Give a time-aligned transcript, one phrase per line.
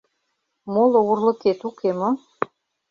[0.73, 2.09] —Моло урлыкет уке мо?